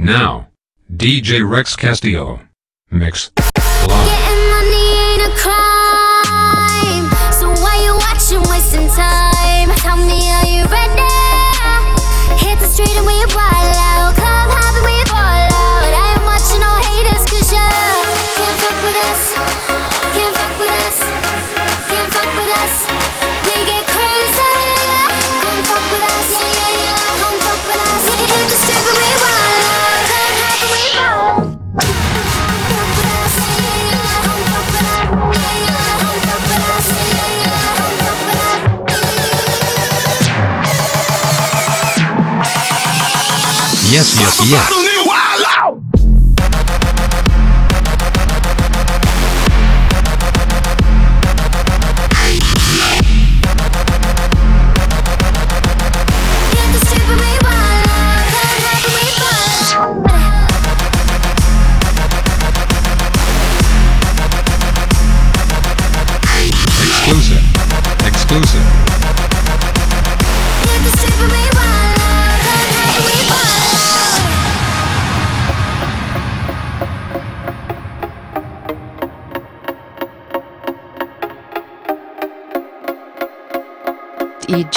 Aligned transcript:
Now, 0.00 0.48
DJ 0.90 1.46
Rex 1.46 1.76
Castillo. 1.76 2.40
Mix. 2.90 3.32
Getting 3.36 4.42
money 4.48 4.96
ain't 4.96 5.28
a 5.28 5.32
crime. 5.36 7.04
So 7.36 7.52
why 7.60 7.84
you 7.84 7.92
watching, 8.08 8.40
wasting 8.48 8.88
time? 8.96 9.68
Tell 9.76 9.98
me, 9.98 10.24
are 10.32 10.46
you 10.46 10.64
ready? 10.72 11.04
Hit 12.42 12.58
the 12.60 12.66
street 12.66 12.96
and 12.96 13.04
we 13.06 13.12
wild 13.36 13.59
Yes, 43.90 44.20
yes, 44.20 44.48
yes. 44.48 44.79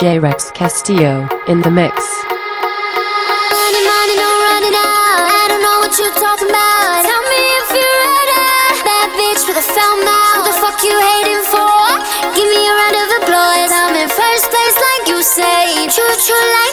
DJ 0.04 0.20
Rex 0.20 0.52
Castillo 0.52 1.32
in 1.48 1.64
the 1.64 1.72
mix. 1.72 1.96
Money, 1.96 3.84
money, 3.88 4.16
no 4.20 4.32
running 4.52 4.76
out. 4.76 5.32
I 5.32 5.48
don't 5.48 5.64
know 5.64 5.80
what 5.80 5.96
you're 5.96 6.12
talking 6.20 6.52
about. 6.52 7.08
Tell 7.08 7.24
me 7.32 7.40
if 7.64 7.72
you're 7.72 8.00
ready. 8.04 8.84
Bad 8.84 9.10
bitch 9.16 9.48
with 9.48 9.56
a 9.56 9.64
foul 9.64 10.04
mouth. 10.04 10.44
Who 10.44 10.52
the 10.52 10.56
fuck 10.60 10.76
you 10.84 10.92
hating 10.92 11.48
for? 11.48 11.88
Give 12.36 12.52
me 12.52 12.68
a 12.68 12.74
round 12.84 13.00
of 13.00 13.10
applause. 13.24 13.72
I'm 13.72 13.96
in 13.96 14.12
first 14.12 14.52
place, 14.52 14.76
like 14.76 15.08
you 15.08 15.24
say. 15.24 15.88
True, 15.88 16.16
true, 16.20 16.48
like 16.68 16.73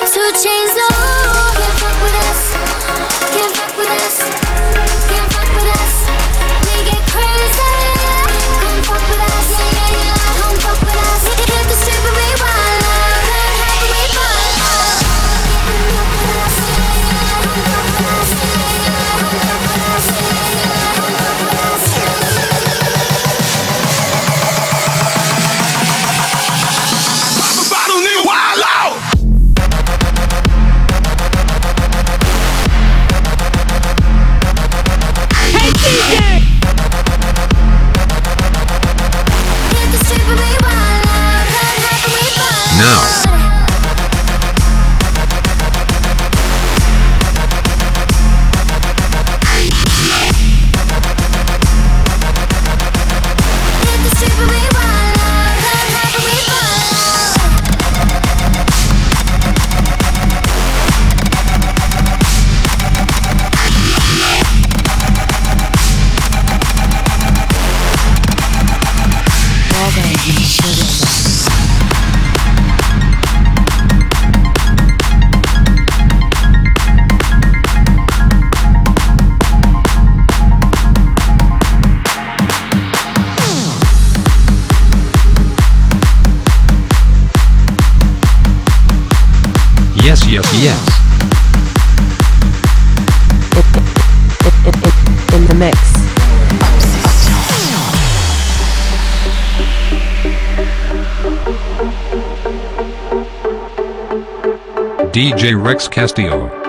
Rex 105.71 105.87
Castillo. 105.87 106.60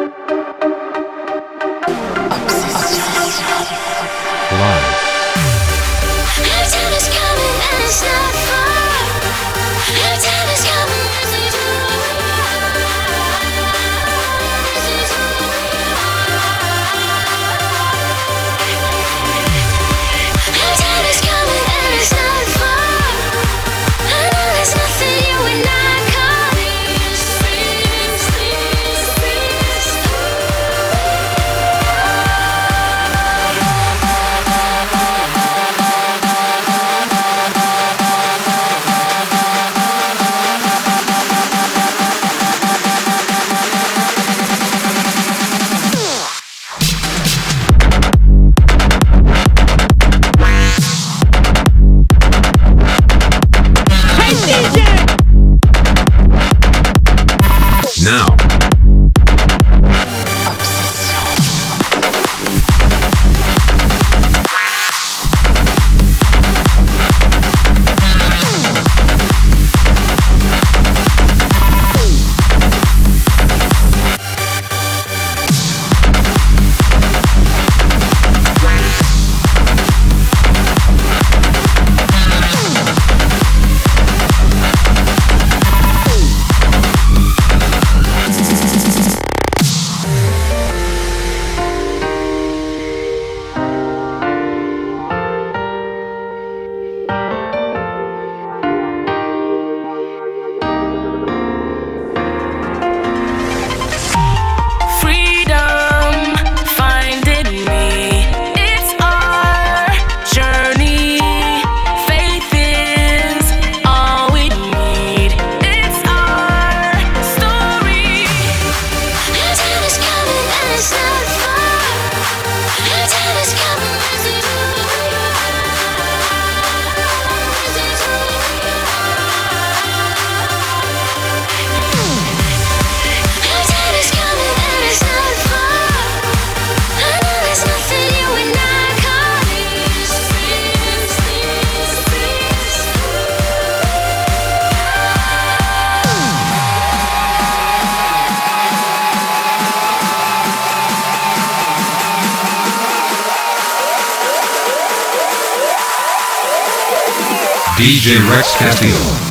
DJ 157.82 158.20
Rex 158.30 158.56
Castillo. 158.58 159.31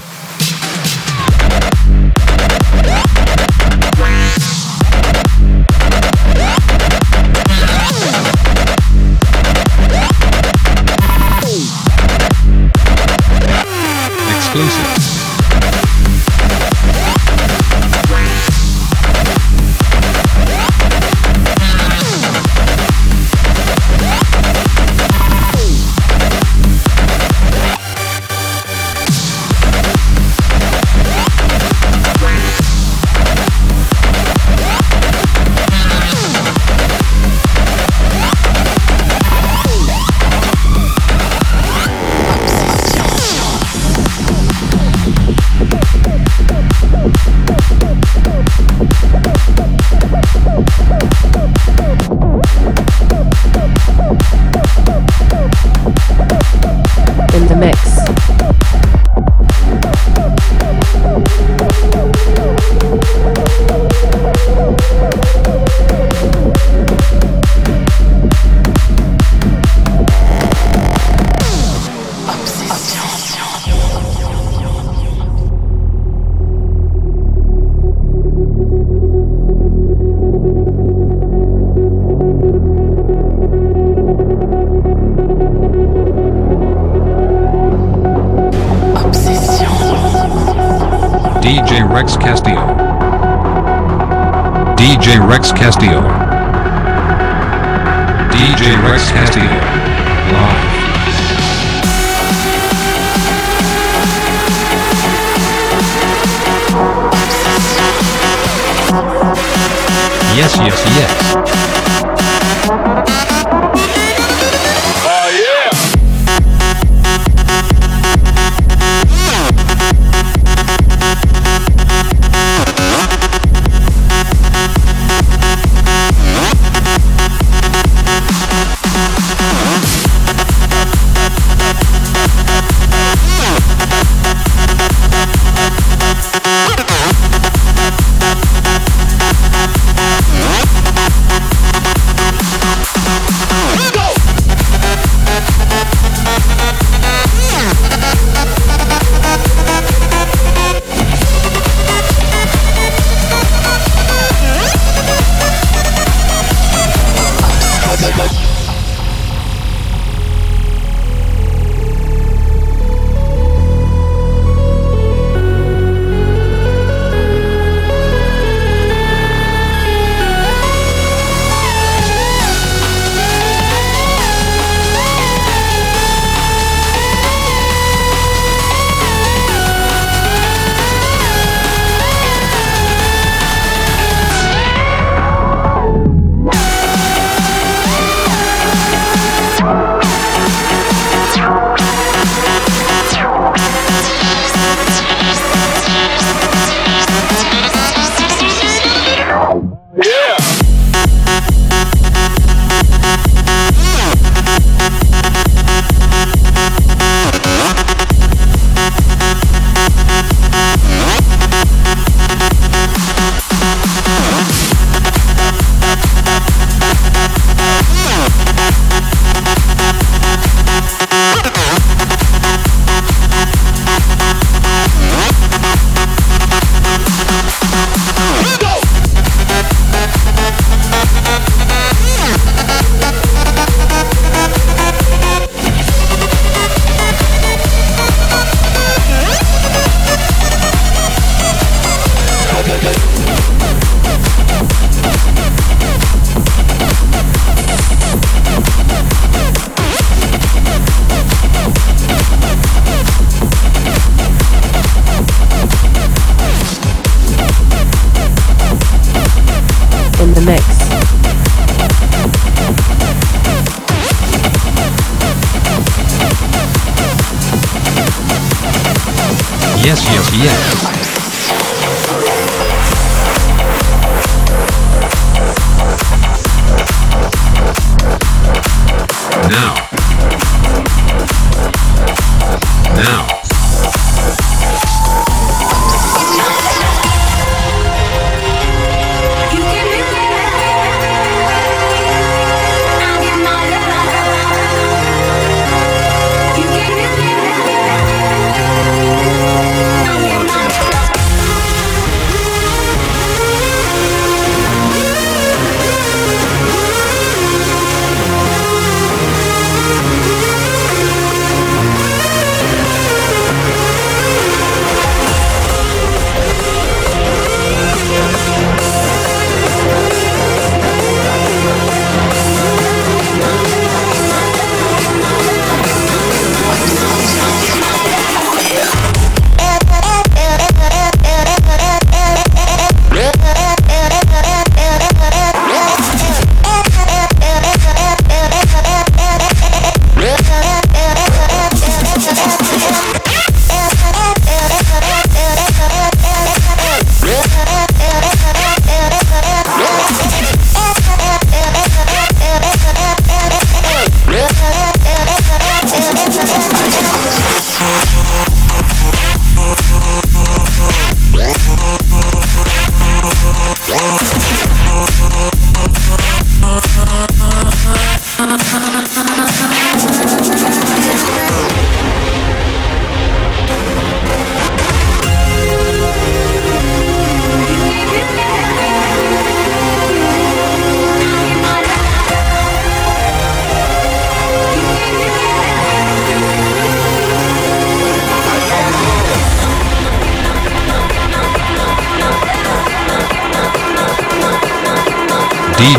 Rex 92.01 92.17
Castillo. 92.17 92.67
DJ 94.75 95.21
Rex 95.29 95.53
Castillo. 95.53 96.01
DJ 98.31 98.83
Rex 98.83 99.11
Castillo. 99.11 99.45
Live. 100.33 100.81
Yes, 110.35 110.57
yes, 110.57 110.83
yes. 110.97 111.40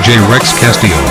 DJ 0.01 0.17
Rex 0.31 0.51
Castillo. 0.57 1.10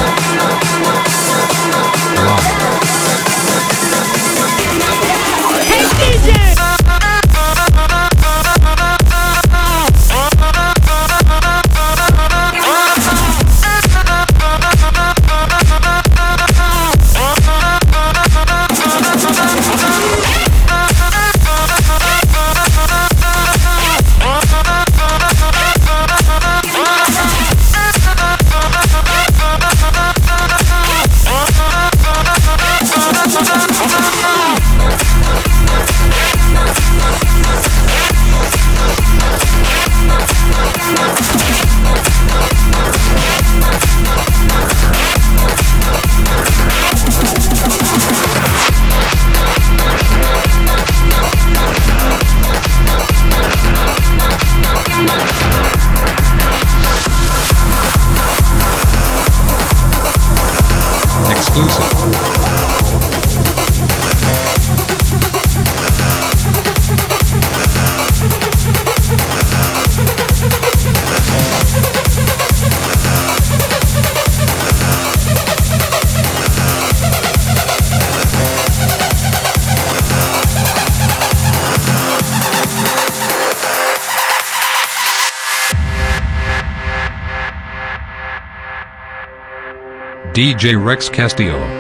DJ 90.40 90.82
Rex 90.82 91.11
Castillo. 91.11 91.79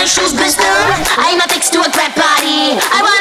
my 0.00 0.06
shoes, 0.06 0.32
blister. 0.32 0.64
I'm 1.20 1.44
a 1.44 1.48
fix 1.52 1.68
to 1.76 1.78
a 1.80 1.90
crap 1.92 2.16
body. 2.16 2.72
I 2.80 3.04
want 3.04 3.19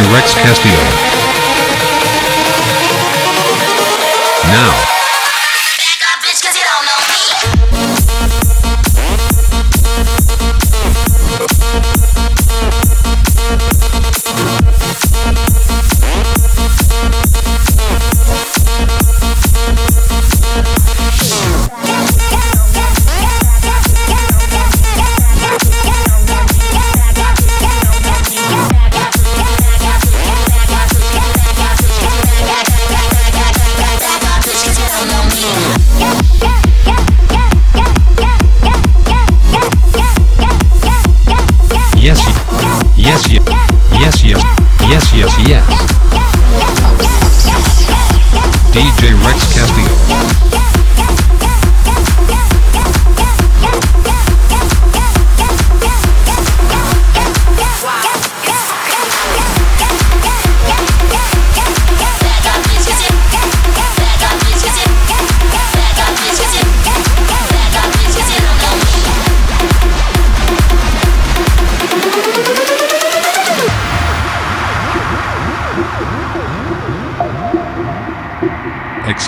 Rex 0.00 0.34
Castillo. 0.34 1.01
yes, 44.02 44.24
yes, 44.24 44.42
yes, 44.90 45.14
yes, 45.14 45.48
yes. 45.48 45.64
DJ 48.74 49.14
Rex 49.24 49.38
Castillo. 49.54 50.51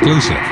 Exclusive. 0.06 0.43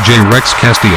DJ 0.00 0.32
Rex 0.32 0.54
Castillo. 0.54 0.96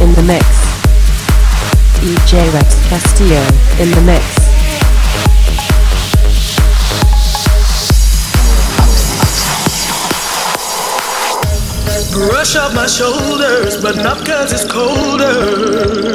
In 0.00 0.14
the 0.14 0.22
mix. 0.22 0.46
DJ 1.98 2.54
Rex 2.54 2.88
Castillo 2.88 3.42
in 3.82 3.90
the 3.90 4.00
mix. 4.02 4.24
Brush 12.12 12.54
off 12.54 12.72
my 12.72 12.86
shoulders, 12.86 13.82
but 13.82 13.96
not 13.96 14.24
cause 14.24 14.52
it's 14.52 14.64
colder. 14.70 16.14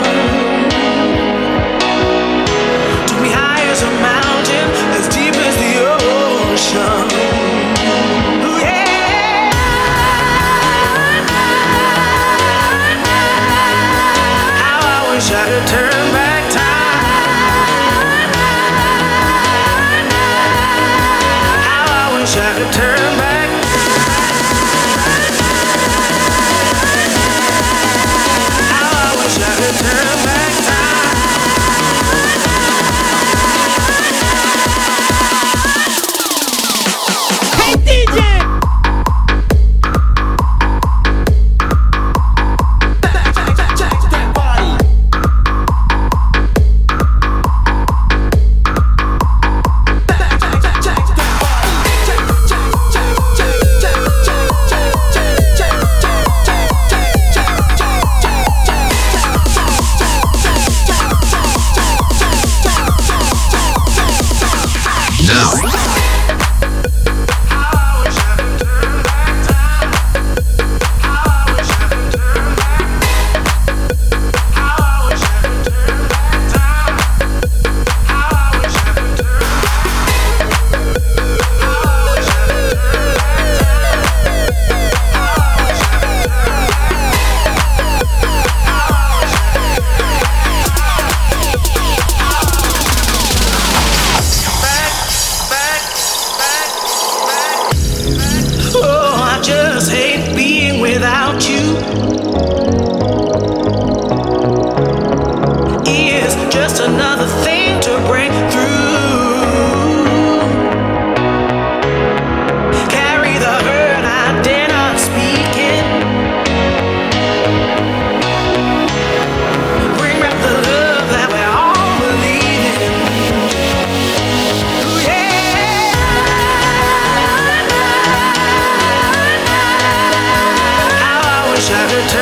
shattered 131.71 132.20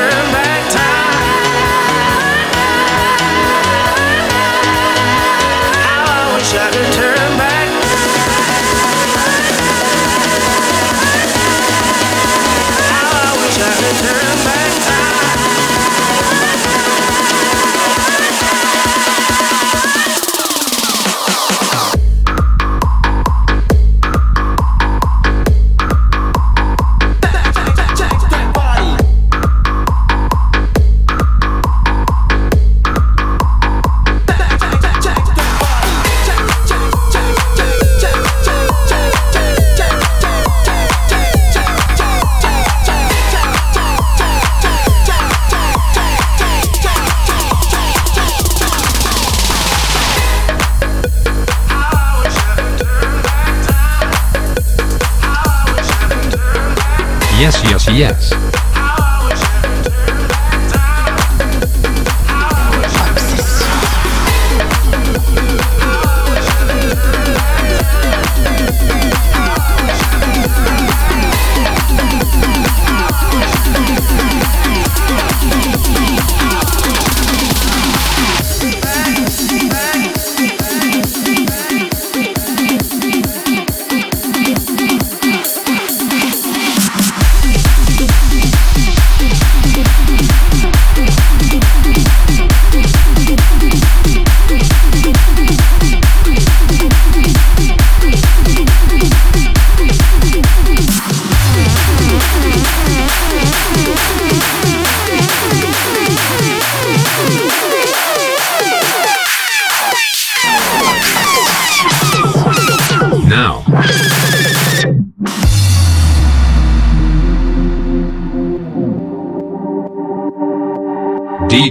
yes. 57.99 58.38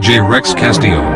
J. 0.08 0.20
Rex 0.20 0.54
Castillo. 0.54 1.07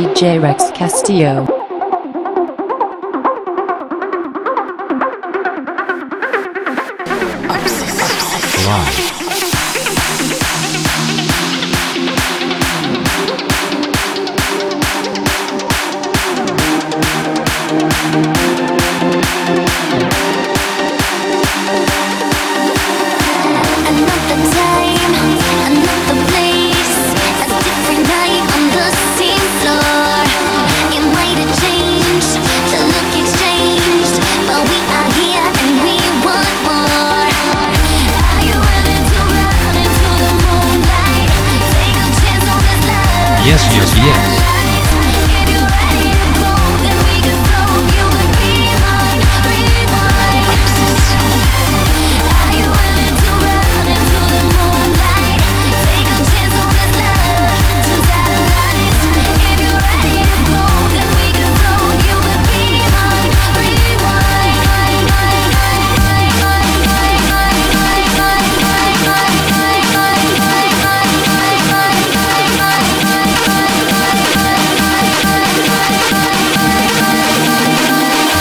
DJ 0.00 0.40
Rex 0.40 0.70
Castillo. 0.70 1.59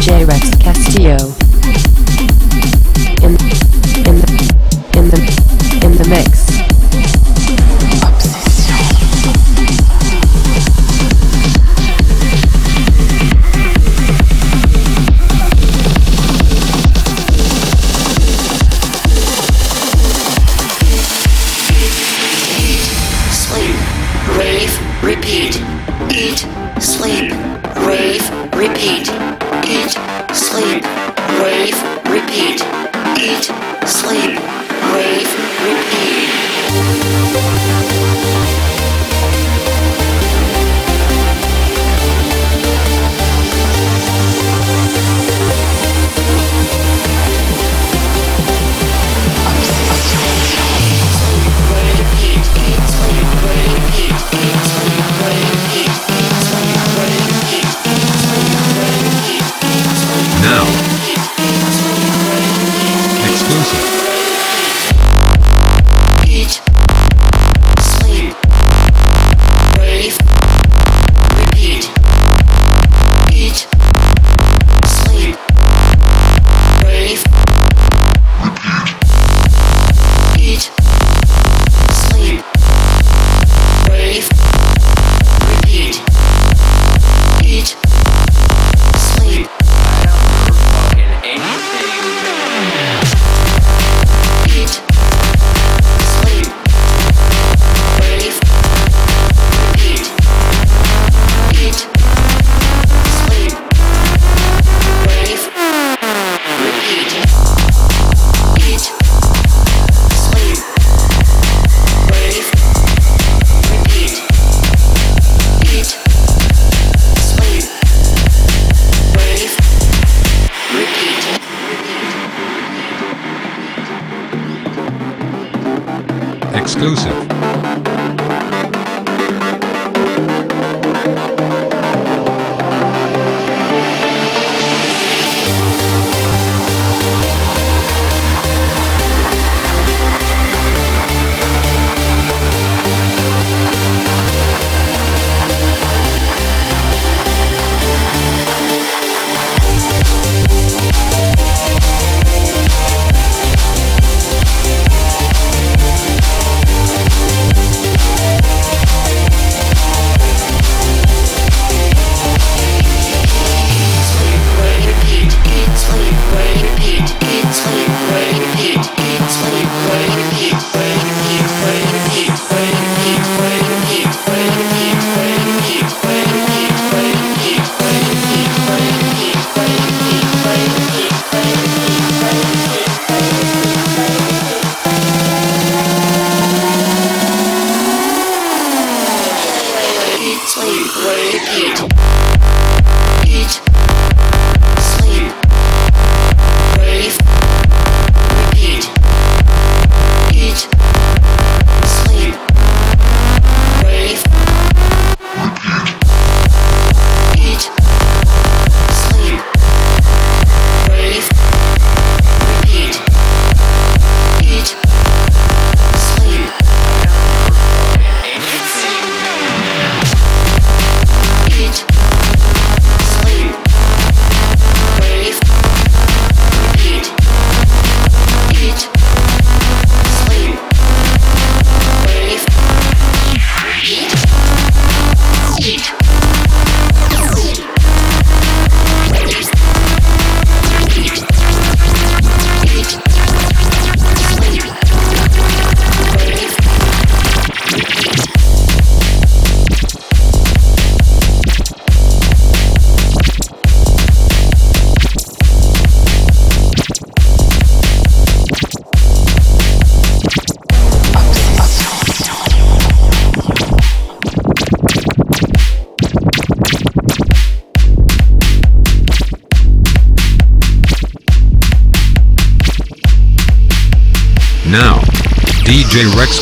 J. 0.00 0.24
Rex 0.24 0.50
Castillo. 0.56 1.49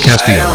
Castillo. 0.09 0.48